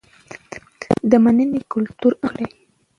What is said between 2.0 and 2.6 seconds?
عام کړئ.